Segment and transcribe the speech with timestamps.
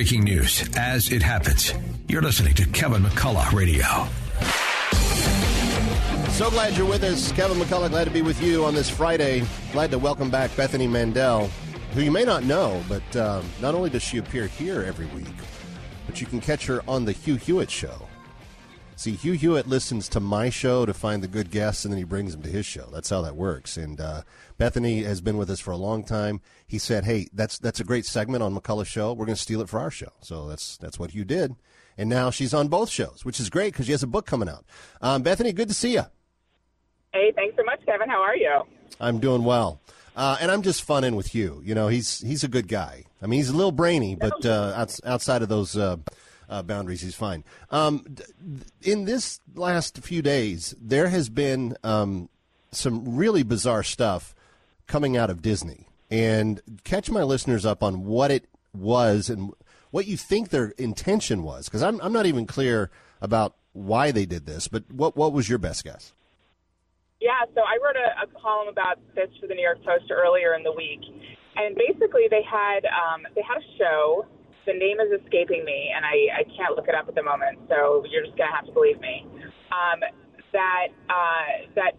[0.00, 1.74] breaking news as it happens.
[2.08, 3.84] You're listening to Kevin McCullough Radio.
[6.30, 7.30] So glad you're with us.
[7.32, 9.42] Kevin McCullough, glad to be with you on this Friday.
[9.72, 11.48] Glad to welcome back Bethany Mandel,
[11.92, 15.36] who you may not know, but um, not only does she appear here every week,
[16.06, 18.08] but you can catch her on The Hugh Hewitt Show.
[19.00, 22.04] See, Hugh Hewitt listens to my show to find the good guests, and then he
[22.04, 22.84] brings them to his show.
[22.92, 23.78] That's how that works.
[23.78, 24.24] And uh,
[24.58, 26.42] Bethany has been with us for a long time.
[26.66, 29.14] He said, "Hey, that's that's a great segment on McCullough's show.
[29.14, 31.56] We're going to steal it for our show." So that's that's what Hugh did.
[31.96, 34.50] And now she's on both shows, which is great because she has a book coming
[34.50, 34.66] out.
[35.00, 36.04] Um, Bethany, good to see you.
[37.14, 38.10] Hey, thanks so much, Kevin.
[38.10, 38.64] How are you?
[39.00, 39.80] I'm doing well.
[40.14, 41.62] Uh, and I'm just funning with Hugh.
[41.64, 43.04] You know, he's he's a good guy.
[43.22, 45.96] I mean, he's a little brainy, but uh, outside of those uh,
[46.50, 47.44] uh, boundaries, he's fine.
[47.70, 48.04] Um,
[48.82, 52.28] in this last few days, there has been um,
[52.72, 54.34] some really bizarre stuff
[54.86, 55.86] coming out of Disney.
[56.10, 59.52] And catch my listeners up on what it was and
[59.92, 62.90] what you think their intention was, because I'm, I'm not even clear
[63.20, 64.66] about why they did this.
[64.66, 66.12] But what what was your best guess?
[67.20, 70.54] Yeah, so I wrote a, a column about this for the New York Post earlier
[70.54, 71.00] in the week,
[71.54, 74.26] and basically they had um, they had a show
[74.66, 77.58] the name is escaping me, and I, I can't look it up at the moment,
[77.68, 79.26] so you're just gonna have to believe me.
[79.72, 80.00] Um,
[80.52, 81.92] that uh, that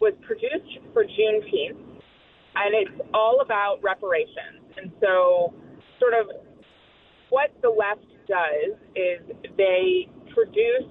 [0.00, 1.80] was produced for Juneteenth,
[2.54, 4.60] and it's all about reparations.
[4.76, 5.54] And so,
[5.98, 6.28] sort of,
[7.30, 9.24] what the left does is
[9.56, 10.88] they produce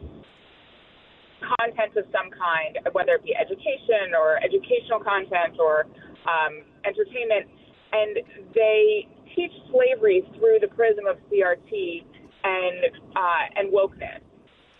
[1.46, 5.86] content of some kind, whether it be education or educational content or
[6.26, 7.46] um, entertainment,
[7.94, 8.18] and
[8.56, 12.04] they teach slavery through the prism of CRT
[12.44, 12.80] and
[13.16, 14.24] uh, and wokeness.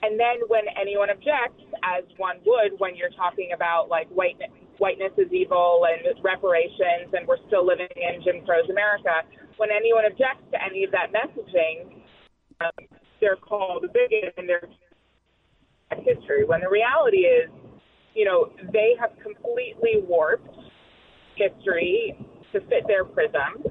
[0.02, 5.12] And then when anyone objects, as one would when you're talking about like whiteness, whiteness
[5.18, 9.26] is evil and reparations, and we're still living in Jim Crow's America,
[9.58, 12.04] when anyone objects to any of that messaging,
[12.62, 12.86] um,
[13.20, 14.70] they're called a bigot and they're
[16.04, 16.46] history.
[16.46, 17.50] When the reality is,
[18.14, 20.54] you know, they have completely warped
[21.36, 22.16] history
[22.54, 23.64] to fit their prism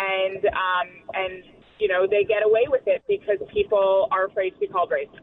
[0.00, 1.44] and um, and
[1.78, 5.20] you know they get away with it because people are afraid to be called racist.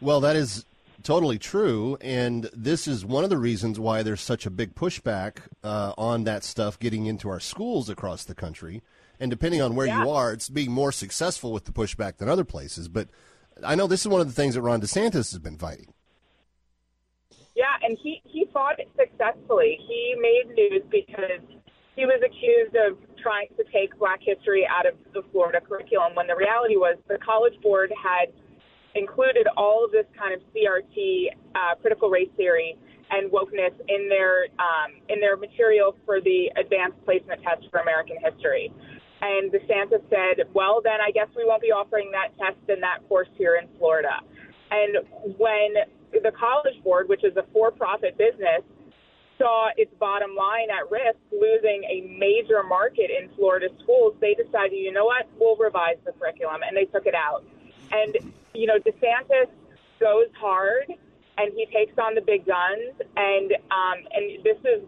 [0.00, 0.64] Well, that is
[1.02, 5.38] totally true, and this is one of the reasons why there's such a big pushback
[5.62, 8.82] uh, on that stuff getting into our schools across the country.
[9.20, 10.04] And depending on where yeah.
[10.04, 12.86] you are, it's being more successful with the pushback than other places.
[12.86, 13.08] But
[13.64, 15.92] I know this is one of the things that Ron DeSantis has been fighting.
[17.56, 19.76] Yeah, and he, he fought it successfully.
[19.88, 21.40] He made news because
[21.98, 26.30] he was accused of trying to take black history out of the Florida curriculum when
[26.30, 28.30] the reality was the College Board had
[28.94, 31.26] included all of this kind of CRT,
[31.58, 32.78] uh, critical race theory,
[33.10, 38.14] and wokeness in their um, in their material for the advanced placement test for American
[38.22, 38.70] history.
[39.20, 43.02] And DeSantis said, "Well, then I guess we won't be offering that test in that
[43.08, 44.22] course here in Florida."
[44.70, 45.02] And
[45.34, 45.82] when
[46.14, 48.62] the College Board, which is a for-profit business,
[49.38, 54.76] saw its bottom line at risk, losing a major market in Florida schools, they decided,
[54.76, 57.44] you know what, we'll revise the curriculum, and they took it out.
[57.90, 58.18] And,
[58.52, 59.48] you know, DeSantis
[60.00, 60.92] goes hard
[61.38, 64.82] and he takes on the big guns, and um, and this is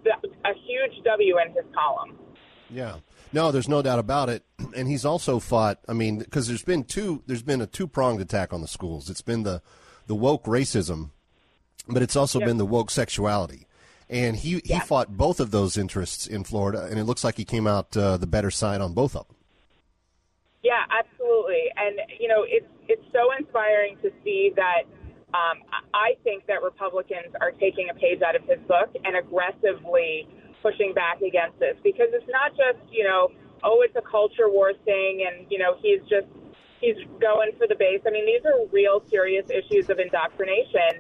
[0.45, 2.19] a huge W in his column.
[2.69, 2.97] Yeah,
[3.33, 4.45] no, there's no doubt about it.
[4.77, 5.81] And he's also fought.
[5.89, 9.11] I mean, because there's been two, there's been a two pronged attack on the schools.
[9.11, 9.63] It's been the
[10.07, 11.11] the woke racism,
[11.89, 12.49] but it's also yep.
[12.49, 13.67] been the woke sexuality
[14.11, 14.81] and he he yeah.
[14.81, 18.17] fought both of those interests in Florida, and it looks like he came out uh,
[18.17, 19.37] the better side on both of them.
[20.63, 24.83] Yeah, absolutely, and you know it's it's so inspiring to see that.
[25.31, 25.63] Um,
[25.95, 30.27] I think that Republicans are taking a page out of his book and aggressively
[30.61, 33.31] pushing back against this because it's not just you know
[33.63, 36.27] oh it's a culture war thing and you know he's just
[36.81, 38.03] he's going for the base.
[38.05, 40.99] I mean these are real serious issues of indoctrination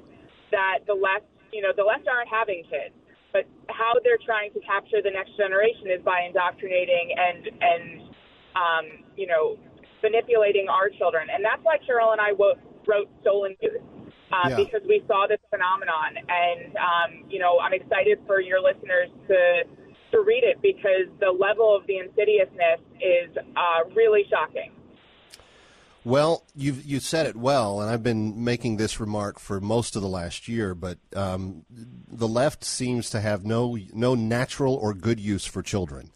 [0.53, 2.95] that the left you know the left aren't having kids
[3.33, 7.85] but how they're trying to capture the next generation is by indoctrinating and and
[8.57, 8.85] um,
[9.17, 9.57] you know
[10.03, 13.83] manipulating our children, and that's why Carol and I wo- wrote Stolen Youth.
[14.31, 14.57] Uh, yeah.
[14.57, 19.65] Because we saw this phenomenon, and um, you know, I'm excited for your listeners to
[20.13, 24.71] to read it because the level of the insidiousness is uh, really shocking.
[26.05, 30.03] Well, you you said it well, and I've been making this remark for most of
[30.03, 30.75] the last year.
[30.75, 36.11] But um, the left seems to have no no natural or good use for children,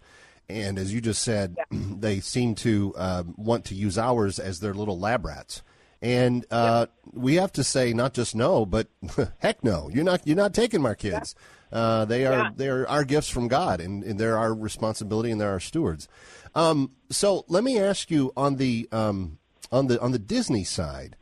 [0.48, 1.78] and as you just said, yeah.
[1.98, 5.62] they seem to uh, want to use ours as their little lab rats.
[6.00, 8.88] And uh, we have to say not just no, but
[9.38, 9.88] heck no.
[9.92, 11.34] You're not you're not taking my kids.
[11.72, 12.50] Uh, they are Yeah.
[12.56, 16.08] they are our gifts from God, and, and they're our responsibility, and they're our stewards.
[16.54, 19.38] Um, so let me ask you on the um,
[19.74, 21.16] on the on the Disney side.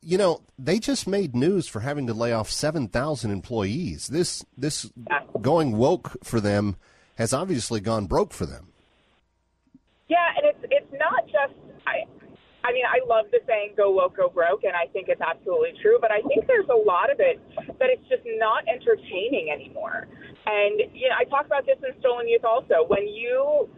[0.00, 4.06] You know, they just made news for having to lay off seven thousand employees.
[4.08, 4.90] This this
[5.40, 6.76] going woke for them
[7.16, 8.68] has obviously gone broke for them.
[10.08, 11.54] Yeah, and it's it's not just
[11.86, 12.04] I.
[12.64, 15.74] I mean, I love the saying "go woke, go broke," and I think it's absolutely
[15.82, 15.98] true.
[16.00, 17.42] But I think there's a lot of it
[17.78, 20.06] that it's just not entertaining anymore.
[20.46, 22.86] And you know, I talk about this in Stolen Youth also.
[22.86, 23.68] When you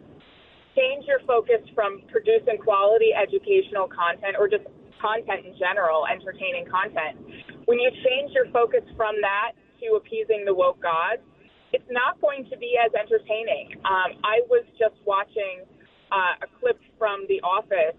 [0.75, 4.67] change your focus from producing quality educational content or just
[5.01, 7.19] content in general, entertaining content,
[7.65, 9.51] when you change your focus from that
[9.81, 11.21] to appeasing the woke gods,
[11.73, 13.75] it's not going to be as entertaining.
[13.83, 15.65] Um, I was just watching
[16.11, 17.97] uh, a clip from The Office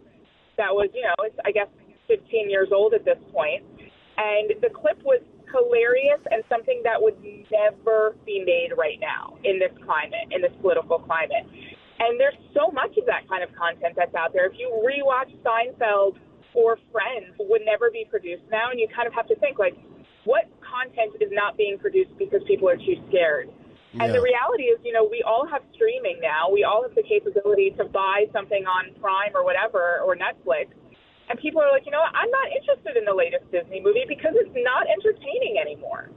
[0.56, 1.68] that was, you know, it's, I guess
[2.08, 3.64] 15 years old at this point,
[4.16, 5.20] and the clip was
[5.52, 7.16] hilarious and something that would
[7.52, 11.44] never be made right now in this climate, in this political climate.
[11.98, 14.46] And there's so much of that kind of content that's out there.
[14.46, 16.18] If you rewatch Seinfeld
[16.52, 19.76] or Friends, would never be produced now, and you kind of have to think like,
[20.24, 23.48] what content is not being produced because people are too scared?
[23.98, 26.50] And the reality is, you know, we all have streaming now.
[26.52, 30.68] We all have the capability to buy something on Prime or whatever or Netflix.
[31.30, 32.14] And people are like, you know what?
[32.14, 36.10] I'm not interested in the latest Disney movie because it's not entertaining anymore.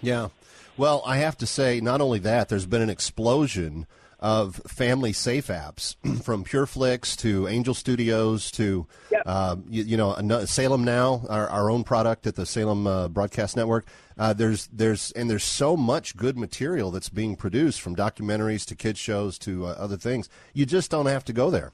[0.00, 0.28] Yeah.
[0.76, 3.86] Well, I have to say, not only that, there's been an explosion
[4.20, 9.26] of family safe apps from PureFlix to Angel Studios to, Yep.
[9.26, 13.56] um, you, you know, Salem Now, our, our own product at the Salem uh, Broadcast
[13.56, 13.86] Network.
[14.18, 18.74] Uh, there's, there's, and there's so much good material that's being produced from documentaries to
[18.74, 20.28] kids shows to uh, other things.
[20.52, 21.72] You just don't have to go there.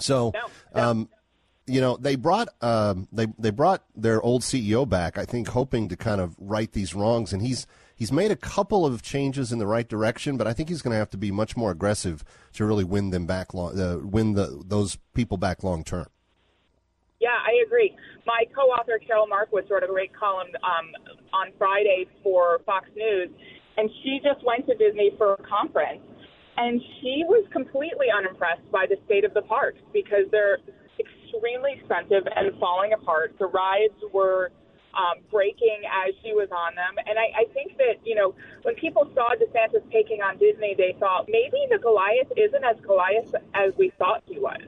[0.00, 0.40] So, No,
[0.74, 0.90] no.
[0.90, 1.08] um,
[1.66, 5.18] you know, they brought um, they they brought their old CEO back.
[5.18, 8.86] I think hoping to kind of right these wrongs, and he's he's made a couple
[8.86, 10.36] of changes in the right direction.
[10.36, 12.22] But I think he's going to have to be much more aggressive
[12.52, 16.06] to really win them back, long, uh, win the those people back long term.
[17.18, 17.96] Yeah, I agree.
[18.26, 23.30] My co-author Carol Markowitz wrote a great column um, on Friday for Fox News,
[23.78, 26.02] and she just went to Disney for a conference,
[26.58, 30.58] and she was completely unimpressed by the state of the parks because they're
[31.00, 33.34] extremely expensive and falling apart.
[33.38, 34.52] The rides were
[34.96, 38.74] um, breaking as she was on them, and I, I think that you know when
[38.74, 43.72] people saw DeSantis taking on Disney, they thought maybe the Goliath isn't as Goliath as
[43.78, 44.62] we thought he was.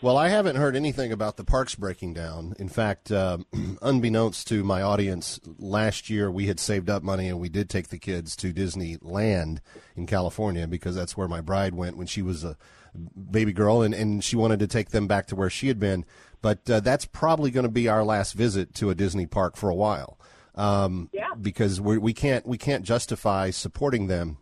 [0.00, 2.54] Well, I haven't heard anything about the parks breaking down.
[2.56, 3.46] In fact, um,
[3.82, 7.88] unbeknownst to my audience, last year we had saved up money and we did take
[7.88, 9.58] the kids to Disneyland
[9.96, 12.56] in California because that's where my bride went when she was a
[13.30, 16.04] baby girl, and, and she wanted to take them back to where she had been.
[16.40, 19.68] But uh, that's probably going to be our last visit to a Disney park for
[19.70, 20.18] a while,
[20.54, 21.34] um, Yeah.
[21.40, 24.38] because we we can't we can't justify supporting them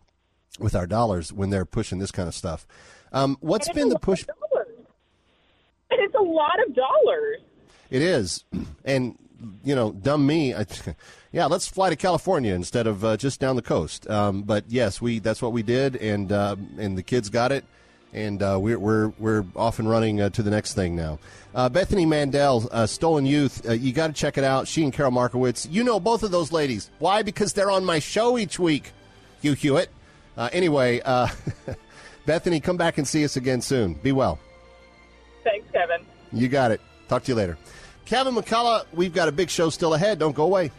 [0.58, 2.66] with our dollars when they're pushing this kind of stuff.
[3.12, 4.26] Um, what's been the push?
[4.26, 4.86] lot of dollars.
[5.90, 7.38] And it's a lot of dollars.
[7.90, 8.44] It is,
[8.84, 9.16] and
[9.64, 10.54] you know, dumb me.
[10.54, 10.66] I,
[11.32, 14.08] yeah, let's fly to California instead of uh, just down the coast.
[14.10, 17.64] Um, but yes, we that's what we did, and uh, and the kids got it,
[18.12, 21.18] and uh, we're we're we're off and running uh, to the next thing now.
[21.54, 23.66] Uh, Bethany Mandel, uh, Stolen Youth.
[23.68, 24.68] Uh, you got to check it out.
[24.68, 25.66] She and Carol Markowitz.
[25.66, 26.90] You know both of those ladies.
[26.98, 27.22] Why?
[27.22, 28.92] Because they're on my show each week.
[29.40, 29.88] Hugh Hewitt.
[30.36, 31.28] Uh, anyway, uh,
[32.26, 33.94] Bethany, come back and see us again soon.
[33.94, 34.38] Be well.
[35.44, 36.04] Thanks, Kevin.
[36.32, 36.80] You got it.
[37.08, 37.56] Talk to you later.
[38.04, 40.18] Kevin McCullough, we've got a big show still ahead.
[40.18, 40.70] Don't go away.